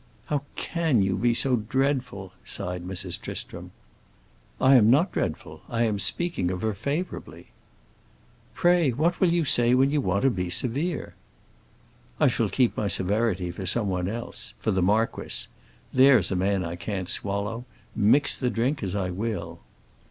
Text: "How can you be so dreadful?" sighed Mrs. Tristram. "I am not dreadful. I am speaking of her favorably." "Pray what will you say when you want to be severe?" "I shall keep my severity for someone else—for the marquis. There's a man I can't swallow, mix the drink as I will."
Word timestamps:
"How 0.25 0.41
can 0.55 1.03
you 1.03 1.15
be 1.15 1.35
so 1.35 1.55
dreadful?" 1.57 2.33
sighed 2.43 2.83
Mrs. 2.87 3.21
Tristram. 3.21 3.69
"I 4.59 4.73
am 4.75 4.89
not 4.89 5.11
dreadful. 5.11 5.61
I 5.69 5.83
am 5.83 5.99
speaking 5.99 6.49
of 6.49 6.63
her 6.63 6.73
favorably." 6.73 7.49
"Pray 8.55 8.89
what 8.89 9.19
will 9.19 9.31
you 9.31 9.45
say 9.45 9.75
when 9.75 9.91
you 9.91 10.01
want 10.01 10.23
to 10.23 10.31
be 10.31 10.49
severe?" 10.49 11.13
"I 12.19 12.29
shall 12.29 12.49
keep 12.49 12.75
my 12.75 12.87
severity 12.87 13.51
for 13.51 13.67
someone 13.67 14.07
else—for 14.07 14.71
the 14.71 14.81
marquis. 14.81 15.45
There's 15.93 16.31
a 16.31 16.35
man 16.35 16.65
I 16.65 16.77
can't 16.77 17.07
swallow, 17.07 17.65
mix 17.95 18.35
the 18.35 18.49
drink 18.49 18.81
as 18.81 18.95
I 18.95 19.11
will." 19.11 19.59